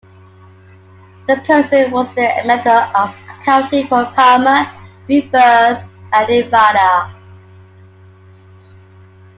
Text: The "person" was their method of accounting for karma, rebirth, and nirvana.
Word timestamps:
The 1.27 1.35
"person" 1.45 1.91
was 1.91 2.11
their 2.15 2.43
method 2.43 2.91
of 2.95 3.15
accounting 3.29 3.85
for 3.85 4.03
karma, 4.15 4.73
rebirth, 5.07 5.87
and 6.11 6.27
nirvana. 6.27 7.13